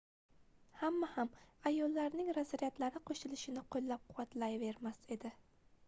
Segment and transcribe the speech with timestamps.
[0.83, 1.29] hamma ham
[1.71, 5.37] ayollarning razryadlari qoʻshilishini qoʻllab-quvvatlayvermas edi